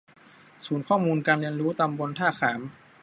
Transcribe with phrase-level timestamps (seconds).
[0.65, 2.61] ศูนย์ข้อมูลการเรียนรู้ตำบลท่าข้าม